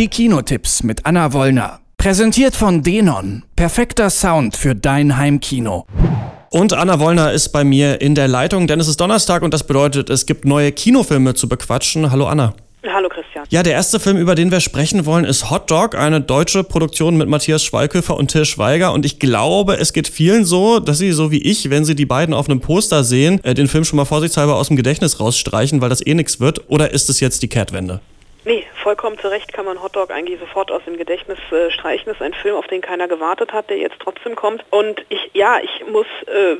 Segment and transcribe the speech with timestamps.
[0.00, 1.80] Die Kinotipps mit Anna Wollner.
[1.98, 3.42] Präsentiert von Denon.
[3.54, 5.84] Perfekter Sound für dein Heimkino.
[6.48, 9.66] Und Anna Wollner ist bei mir in der Leitung, denn es ist Donnerstag und das
[9.66, 12.10] bedeutet, es gibt neue Kinofilme zu bequatschen.
[12.10, 12.54] Hallo Anna.
[12.82, 13.44] Hallo Christian.
[13.50, 17.18] Ja, der erste Film, über den wir sprechen wollen, ist Hot Dog, eine deutsche Produktion
[17.18, 18.94] mit Matthias Schweighöfer und Till Schweiger.
[18.94, 22.06] Und ich glaube, es geht vielen so, dass sie so wie ich, wenn sie die
[22.06, 25.82] beiden auf einem Poster sehen, äh, den Film schon mal vorsichtshalber aus dem Gedächtnis rausstreichen,
[25.82, 26.70] weil das eh nichts wird.
[26.70, 28.00] Oder ist es jetzt die Kehrtwende?
[28.42, 32.06] Nee, vollkommen zu Recht kann man Hotdog eigentlich sofort aus dem Gedächtnis äh, streichen.
[32.06, 34.64] Das ist ein Film, auf den keiner gewartet hat, der jetzt trotzdem kommt.
[34.70, 36.56] Und ich, ja, ich muss äh,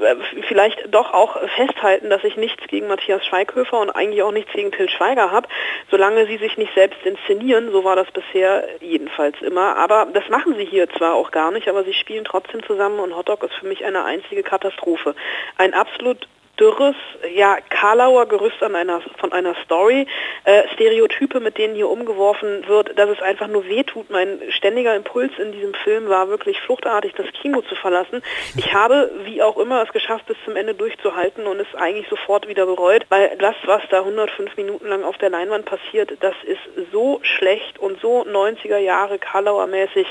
[0.46, 4.72] vielleicht doch auch festhalten, dass ich nichts gegen Matthias Schweighöfer und eigentlich auch nichts gegen
[4.72, 5.48] Till Schweiger habe,
[5.90, 7.72] solange sie sich nicht selbst inszenieren.
[7.72, 9.78] So war das bisher jedenfalls immer.
[9.78, 13.16] Aber das machen sie hier zwar auch gar nicht, aber sie spielen trotzdem zusammen und
[13.16, 15.14] Hotdog ist für mich eine einzige Katastrophe.
[15.56, 16.28] Ein absolut
[16.60, 16.94] dürres,
[17.34, 20.06] ja, Karlauer Gerüst an einer, von einer Story,
[20.44, 24.10] äh, Stereotype, mit denen hier umgeworfen wird, dass es einfach nur wehtut.
[24.10, 28.22] Mein ständiger Impuls in diesem Film war wirklich fluchtartig, das Kino zu verlassen.
[28.56, 32.46] Ich habe, wie auch immer, es geschafft, bis zum Ende durchzuhalten und es eigentlich sofort
[32.46, 36.90] wieder bereut, weil das, was da 105 Minuten lang auf der Leinwand passiert, das ist
[36.92, 40.06] so schlecht und so 90er Jahre Karlauer mäßig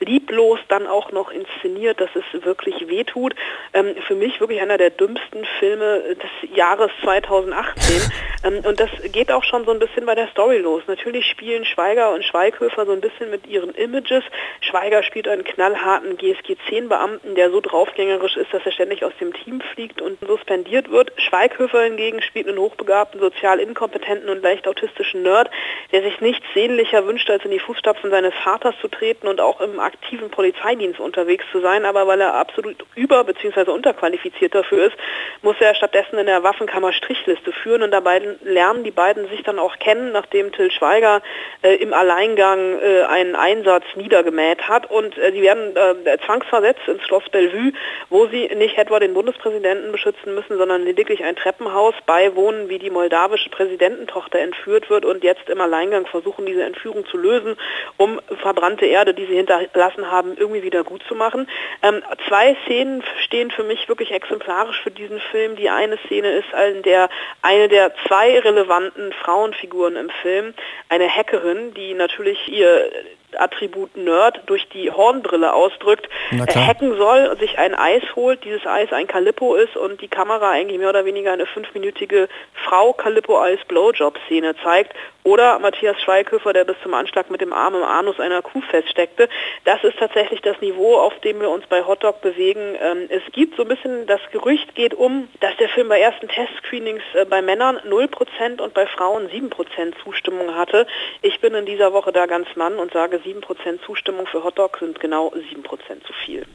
[0.00, 3.34] lieblos dann auch noch inszeniert, dass es wirklich wehtut.
[3.72, 8.02] Ähm, für mich wirklich einer der dümmsten Filme des Jahres 2018.
[8.44, 10.82] Ähm, und das geht auch schon so ein bisschen bei der Story los.
[10.86, 14.22] Natürlich spielen Schweiger und Schweighöfer so ein bisschen mit ihren Images.
[14.60, 19.60] Schweiger spielt einen knallharten GSG-10-Beamten, der so draufgängerisch ist, dass er ständig aus dem Team
[19.72, 21.12] fliegt und suspendiert wird.
[21.16, 25.50] Schweighöfer hingegen spielt einen hochbegabten, sozial inkompetenten und leicht autistischen Nerd,
[25.92, 29.60] der sich nichts sehnlicher wünscht, als in die Fußstapfen seines Vaters zu treten und auch
[29.60, 31.86] im aktiven Polizeidienst unterwegs zu sein.
[31.86, 33.70] Aber weil er absolut über- bzw.
[33.70, 34.96] unterqualifiziert dafür ist,
[35.40, 39.58] muss er stattdessen in der Waffenkammer Strichliste führen und dabei lernen die beiden sich dann
[39.58, 41.20] auch kennen, nachdem Till Schweiger
[41.62, 47.02] äh, im Alleingang äh, einen Einsatz niedergemäht hat und äh, die werden äh, zwangsversetzt ins
[47.02, 47.72] Schloss Bellevue,
[48.08, 52.90] wo sie nicht etwa den Bundespräsidenten beschützen müssen, sondern lediglich ein Treppenhaus beiwohnen, wie die
[52.90, 57.56] moldawische Präsidententochter entführt wird und jetzt im Alleingang versuchen, diese Entführung zu lösen,
[57.98, 61.46] um verbrannte Erde, die sie hinterlassen haben, irgendwie wieder gut zu machen.
[61.82, 66.46] Ähm, zwei Szenen stehen für mich wirklich exemplarisch für diesen Film, die eine Szene ist,
[66.74, 67.08] in der
[67.42, 70.54] eine der zwei relevanten Frauenfiguren im Film,
[70.88, 72.90] eine Hackerin, die natürlich ihr
[73.38, 79.06] Attribut Nerd durch die Hornbrille ausdrückt, hacken soll, sich ein Eis holt, dieses Eis ein
[79.06, 82.28] Calippo ist und die Kamera eigentlich mehr oder weniger eine fünfminütige
[82.64, 87.52] Frau Calippo Eis Blowjob Szene zeigt oder Matthias Schweighöfer, der bis zum Anschlag mit dem
[87.52, 89.28] Arm im Anus einer Kuh feststeckte.
[89.64, 92.76] Das ist tatsächlich das Niveau, auf dem wir uns bei Hotdog bewegen.
[92.80, 96.28] Ähm, es gibt so ein bisschen, das Gerücht geht um, dass der Film bei ersten
[96.28, 100.86] Testscreenings äh, bei Männern 0% und bei Frauen 7% Zustimmung hatte.
[101.22, 105.00] Ich bin in dieser Woche da ganz Mann und sage 7% Zustimmung für Hotdog sind
[105.00, 106.46] genau 7% zu viel.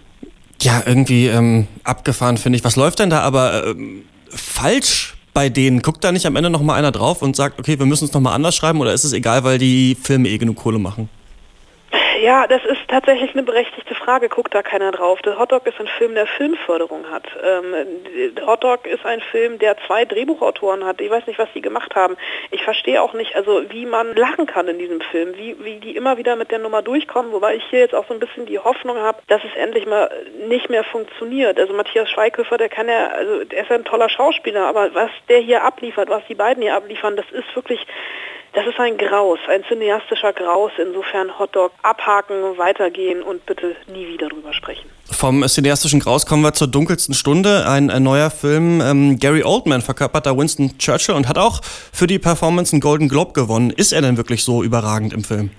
[0.61, 2.63] Ja, irgendwie ähm, abgefahren finde ich.
[2.63, 5.81] Was läuft denn da aber ähm, falsch bei denen?
[5.81, 8.33] Guckt da nicht am Ende nochmal einer drauf und sagt, okay, wir müssen es nochmal
[8.33, 11.09] anders schreiben oder ist es egal, weil die Filme eh genug Kohle machen?
[12.21, 14.27] Ja, das ist tatsächlich eine berechtigte Frage.
[14.27, 15.21] Guckt da keiner drauf.
[15.21, 17.23] Der Hotdog ist ein Film, der Filmförderung hat.
[17.41, 20.99] Ähm, Hotdog ist ein Film, der zwei Drehbuchautoren hat.
[20.99, 22.17] Ich weiß nicht, was die gemacht haben.
[22.51, 25.95] Ich verstehe auch nicht, also wie man lachen kann in diesem Film, wie, wie die
[25.95, 28.59] immer wieder mit der Nummer durchkommen, wobei ich hier jetzt auch so ein bisschen die
[28.59, 30.11] Hoffnung habe, dass es endlich mal
[30.49, 31.57] nicht mehr funktioniert.
[31.57, 35.11] Also Matthias Schweighöfer, der kann ja, also der ist ja ein toller Schauspieler, aber was
[35.29, 37.85] der hier abliefert, was die beiden hier abliefern, das ist wirklich
[38.53, 40.71] das ist ein Graus, ein cineastischer Graus.
[40.77, 44.89] Insofern Hotdog abhaken, weitergehen und bitte nie wieder drüber sprechen.
[45.11, 47.67] Vom cineastischen Graus kommen wir zur dunkelsten Stunde.
[47.67, 48.81] Ein, ein neuer Film.
[48.81, 53.09] Ähm, Gary Oldman verkörpert da Winston Churchill und hat auch für die Performance einen Golden
[53.09, 53.69] Globe gewonnen.
[53.71, 55.51] Ist er denn wirklich so überragend im Film?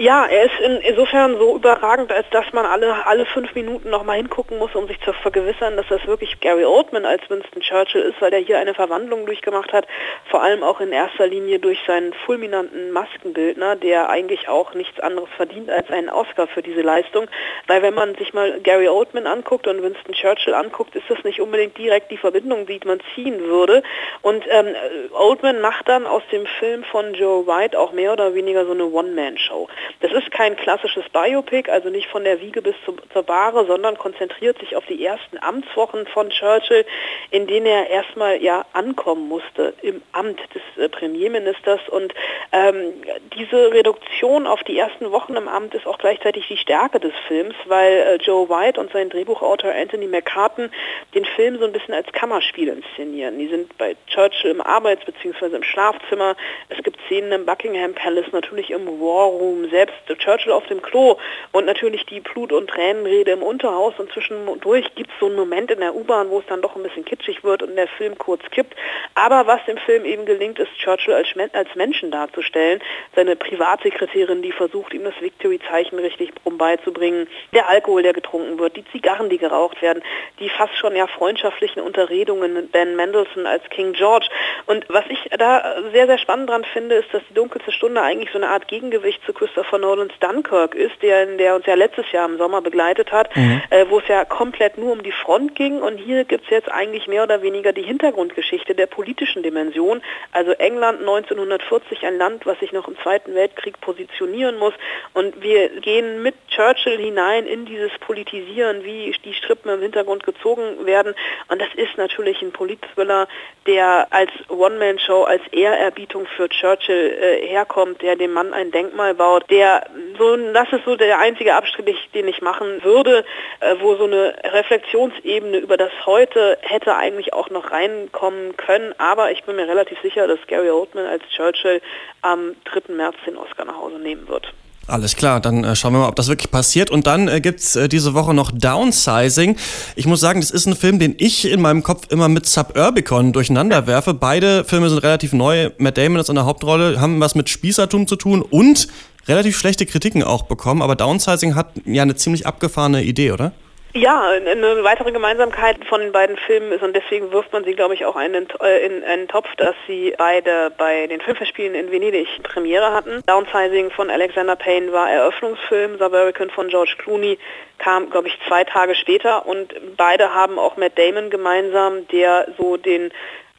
[0.00, 4.56] Ja, er ist insofern so überragend, als dass man alle, alle fünf Minuten nochmal hingucken
[4.56, 8.32] muss, um sich zu vergewissern, dass das wirklich Gary Oldman als Winston Churchill ist, weil
[8.32, 9.88] er hier eine Verwandlung durchgemacht hat,
[10.30, 15.30] vor allem auch in erster Linie durch seinen fulminanten Maskenbildner, der eigentlich auch nichts anderes
[15.36, 17.26] verdient als einen Oscar für diese Leistung.
[17.66, 21.40] Weil wenn man sich mal Gary Oldman anguckt und Winston Churchill anguckt, ist das nicht
[21.40, 23.82] unbedingt direkt die Verbindung, die man ziehen würde.
[24.22, 24.76] Und ähm,
[25.10, 28.86] Oldman macht dann aus dem Film von Joe White auch mehr oder weniger so eine
[28.86, 29.66] One-Man-Show.
[30.00, 33.98] Das ist kein klassisches Biopic, also nicht von der Wiege bis zu, zur Bahre, sondern
[33.98, 36.84] konzentriert sich auf die ersten Amtswochen von Churchill,
[37.30, 41.80] in denen er erstmal ja ankommen musste im Amt des äh, Premierministers.
[41.88, 42.14] Und
[42.52, 42.94] ähm,
[43.36, 47.54] diese Reduktion auf die ersten Wochen im Amt ist auch gleichzeitig die Stärke des Films,
[47.66, 50.70] weil äh, Joe White und sein Drehbuchautor Anthony McCartan
[51.14, 53.38] den Film so ein bisschen als Kammerspiel inszenieren.
[53.38, 55.56] Die sind bei Churchill im Arbeits- bzw.
[55.56, 56.36] im Schlafzimmer.
[56.68, 61.16] Es gibt Szenen im Buckingham Palace, natürlich im War Room, selbst Churchill auf dem Klo
[61.52, 65.70] und natürlich die Blut- und Tränenrede im Unterhaus und zwischendurch gibt es so einen Moment
[65.70, 68.42] in der U-Bahn, wo es dann doch ein bisschen kitschig wird und der Film kurz
[68.50, 68.74] kippt.
[69.14, 72.80] Aber was dem Film eben gelingt, ist Churchill als, als Menschen darzustellen.
[73.14, 78.84] Seine Privatsekretärin, die versucht, ihm das Victory-Zeichen richtig beizubringen, der Alkohol, der getrunken wird, die
[78.86, 80.02] Zigarren, die geraucht werden,
[80.40, 84.26] die fast schon ja freundschaftlichen Unterredungen mit Ben Mendelssohn als King George.
[84.66, 88.30] Und was ich da sehr, sehr spannend dran finde, ist, dass die dunkelste Stunde eigentlich
[88.32, 89.32] so eine Art Gegengewicht zu
[89.68, 93.60] Christopher Nolans Dunkirk ist, der, der uns ja letztes Jahr im Sommer begleitet hat, mhm.
[93.68, 95.82] äh, wo es ja komplett nur um die Front ging.
[95.82, 100.00] Und hier gibt es jetzt eigentlich mehr oder weniger die Hintergrundgeschichte der politischen Dimension.
[100.32, 104.72] Also England 1940, ein Land, was sich noch im Zweiten Weltkrieg positionieren muss.
[105.12, 110.86] Und wir gehen mit Churchill hinein in dieses Politisieren, wie die Strippen im Hintergrund gezogen
[110.86, 111.14] werden.
[111.48, 113.28] Und das ist natürlich ein Politthriller,
[113.66, 119.50] der als One-Man-Show, als Ehrerbietung für Churchill äh, herkommt, der dem Mann ein Denkmal baut,
[119.58, 123.24] der so, das ist so der einzige Abstrich, den ich machen würde,
[123.60, 129.32] äh, wo so eine Reflexionsebene über das Heute hätte eigentlich auch noch reinkommen können, aber
[129.32, 131.80] ich bin mir relativ sicher, dass Gary Oldman als Churchill
[132.22, 132.94] am 3.
[132.94, 134.52] März den Oscar nach Hause nehmen wird.
[134.88, 136.90] Alles klar, dann äh, schauen wir mal, ob das wirklich passiert.
[136.90, 139.56] Und dann äh, gibt's äh, diese Woche noch Downsizing.
[139.96, 143.34] Ich muss sagen, das ist ein Film, den ich in meinem Kopf immer mit Suburbicon
[143.34, 144.14] durcheinander werfe.
[144.14, 145.70] Beide Filme sind relativ neu.
[145.76, 148.88] Matt Damon ist in der Hauptrolle, haben was mit Spießertum zu tun und
[149.26, 150.80] relativ schlechte Kritiken auch bekommen.
[150.80, 153.52] Aber Downsizing hat ja eine ziemlich abgefahrene Idee, oder?
[153.94, 157.94] Ja, eine weitere Gemeinsamkeit von den beiden Filmen ist, und deswegen wirft man sie, glaube
[157.94, 163.22] ich, auch in einen Topf, dass sie beide bei den Filmfestspielen in Venedig Premiere hatten.
[163.26, 167.38] Downsizing von Alexander Payne war Eröffnungsfilm, Suburban von George Clooney
[167.78, 172.76] kam, glaube ich, zwei Tage später und beide haben auch Matt Damon gemeinsam, der so
[172.76, 173.10] den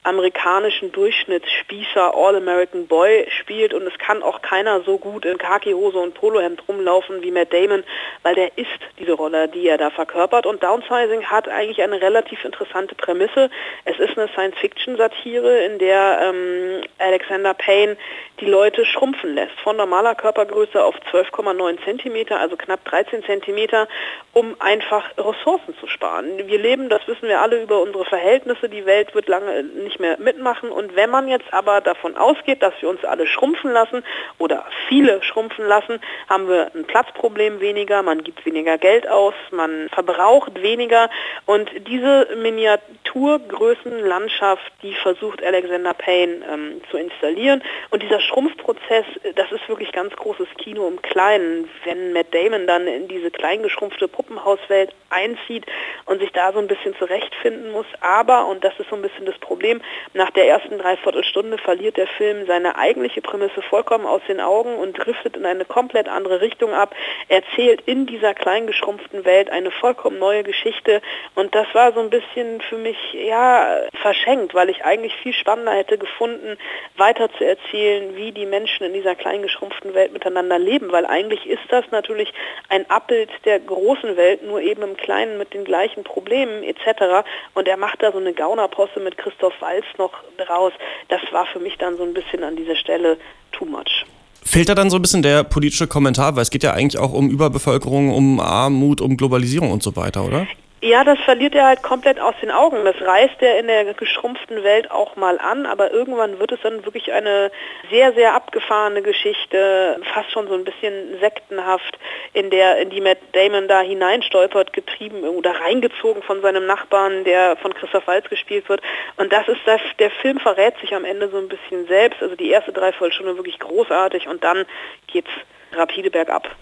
[0.04, 6.14] amerikanischen Durchschnittsspießer All-American Boy spielt und es kann auch keiner so gut in Khaki-Hose und
[6.14, 7.84] Polohemd rumlaufen wie Matt Damon,
[8.24, 8.68] weil der ist
[8.98, 13.50] diese Rolle, die er da verkörpert und Downsizing hat eigentlich eine relativ interessante Prämisse.
[13.86, 17.98] Es ist eine Science-Fiction-Satire, in der ähm, Alexander Payne
[18.40, 23.88] die Leute schrumpfen lässt, von normaler Körpergröße auf 12,9 cm, also knapp 13 cm,
[24.34, 26.48] um einfach Ressourcen zu sparen.
[26.48, 30.20] Wir leben, das wissen wir alle, über unsere Verhältnisse, die Welt wird lange nicht mehr
[30.20, 30.70] mitmachen.
[30.70, 34.04] Und wenn man jetzt aber davon ausgeht, dass wir uns alle schrumpfen lassen
[34.38, 36.00] oder viele schrumpfen lassen,
[36.30, 41.10] haben wir ein Platzproblem weniger, man gibt weniger Geld aus, man verbraucht weniger.
[41.46, 47.64] Und diese Miniaturgrößenlandschaft, die versucht Alexander Payne ähm, zu installieren.
[47.90, 51.68] Und dieser Schrumpfprozess, das ist wirklich ganz großes Kino im Kleinen.
[51.86, 55.66] Wenn Matt Damon dann in diese kleingeschrumpfte Puppenhauswelt einzieht
[56.06, 57.86] und sich da so ein bisschen zurechtfinden muss.
[58.02, 59.79] Aber, und das ist so ein bisschen das Problem,
[60.14, 64.94] nach der ersten Dreiviertelstunde verliert der Film seine eigentliche Prämisse vollkommen aus den Augen und
[64.94, 66.96] driftet in eine komplett andere Richtung ab.
[67.28, 71.02] Er erzählt in dieser kleingeschrumpften Welt eine vollkommen neue Geschichte
[71.36, 75.74] und das war so ein bisschen für mich ja verschenkt, weil ich eigentlich viel spannender
[75.74, 76.58] hätte gefunden,
[76.98, 81.64] weiter zu erzählen, wie die Menschen in dieser kleingeschrumpften Welt miteinander leben, weil eigentlich ist
[81.70, 82.34] das natürlich
[82.70, 87.28] ein Abbild der großen Welt, nur eben im Kleinen mit den gleichen Problemen etc.
[87.54, 90.74] Und er macht da so eine Gaunerposse mit Christoph Walz noch draus.
[91.10, 93.18] Das war für mich dann so ein bisschen an dieser Stelle
[93.52, 94.06] too much.
[94.44, 97.14] Fehlt da dann so ein bisschen der politische Kommentar, weil es geht ja eigentlich auch
[97.14, 100.48] um Überbevölkerung, um Armut, um Globalisierung und so weiter, oder?
[100.82, 102.86] Ja, das verliert er halt komplett aus den Augen.
[102.86, 106.86] Das reißt er in der geschrumpften Welt auch mal an, aber irgendwann wird es dann
[106.86, 107.52] wirklich eine
[107.90, 112.00] sehr, sehr abgefahrene Geschichte, fast schon so ein bisschen sektenhaft,
[112.32, 117.58] in der, in die Matt Damon da hineinstolpert, getrieben oder reingezogen von seinem Nachbarn, der
[117.58, 118.82] von Christoph Waltz gespielt wird.
[119.18, 122.22] Und das ist das, der Film verrät sich am Ende so ein bisschen selbst.
[122.22, 124.66] Also die erste Dreiviertelstunde wirklich großartig und dann
[125.08, 125.32] geht's
[125.74, 126.56] rapide bergab.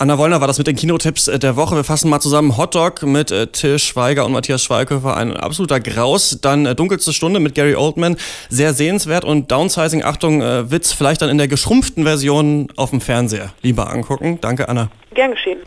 [0.00, 1.74] Anna Wollner war das mit den Kinotipps äh, der Woche.
[1.74, 5.16] Wir fassen mal zusammen Hotdog mit äh, Till Schweiger und Matthias Schweighöfer.
[5.16, 6.38] Ein absoluter Graus.
[6.40, 8.16] Dann äh, Dunkelste Stunde mit Gary Oldman.
[8.48, 9.24] Sehr sehenswert.
[9.24, 13.52] Und Downsizing, Achtung, äh, Witz, vielleicht dann in der geschrumpften Version auf dem Fernseher.
[13.62, 14.38] Lieber angucken.
[14.40, 14.88] Danke, Anna.
[15.14, 15.58] Gern geschehen.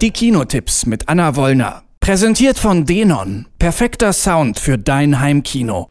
[0.00, 1.82] Die Kinotipps mit Anna Wollner.
[1.98, 3.46] Präsentiert von Denon.
[3.58, 5.88] Perfekter Sound für dein Heimkino.